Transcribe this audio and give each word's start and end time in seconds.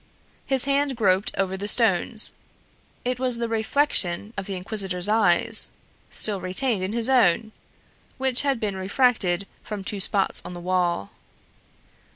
His 0.47 0.63
hand 0.65 0.95
groped 0.97 1.31
over 1.37 1.55
the 1.55 1.67
stones: 1.67 2.31
it 3.05 3.19
was 3.19 3.37
the 3.37 3.47
reflection 3.47 4.33
of 4.35 4.47
the 4.47 4.55
inquisitor's 4.55 5.07
eyes, 5.07 5.69
still 6.09 6.41
retained 6.41 6.81
in 6.81 6.91
his 6.93 7.07
own, 7.07 7.51
which 8.17 8.41
had 8.41 8.59
been 8.59 8.75
refracted 8.75 9.45
from 9.61 9.83
two 9.83 9.99
spots 9.99 10.41
on 10.43 10.53
the 10.53 10.59
wall. 10.59 11.11